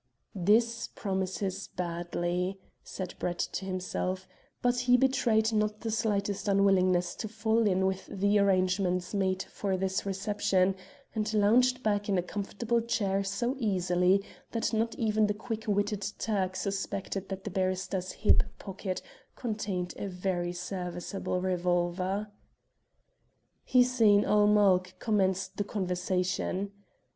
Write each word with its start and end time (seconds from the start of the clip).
"This 0.33 0.87
promises 0.95 1.67
badly," 1.67 2.59
said 2.83 3.13
Brett 3.19 3.37
to 3.37 3.65
himself, 3.65 4.27
but 4.59 4.75
he 4.79 4.97
betrayed 4.97 5.53
not 5.53 5.81
the 5.81 5.91
slightest 5.91 6.47
unwillingness 6.47 7.13
to 7.17 7.27
fall 7.27 7.67
in 7.67 7.85
with 7.85 8.07
the 8.07 8.39
arrangements 8.39 9.13
made 9.13 9.43
for 9.43 9.73
his 9.73 10.03
reception, 10.03 10.73
and 11.13 11.31
lounged 11.35 11.83
back 11.83 12.09
in 12.09 12.17
a 12.17 12.23
comfortable 12.23 12.81
chair 12.81 13.23
so 13.23 13.55
easily 13.59 14.23
that 14.49 14.73
not 14.73 14.95
even 14.95 15.27
the 15.27 15.35
quick 15.35 15.67
witted 15.67 16.01
Turk 16.17 16.55
suspected 16.55 17.29
that 17.29 17.43
the 17.43 17.51
barrister's 17.51 18.11
hip 18.13 18.41
pocket 18.57 19.03
contained 19.35 19.93
a 19.97 20.07
very 20.07 20.51
serviceable 20.51 21.41
revolver. 21.41 22.31
Hussein 23.71 24.25
ul 24.25 24.47
Mulk 24.47 24.95
commenced 24.97 25.57
the 25.57 25.63
conversation. 25.63 26.71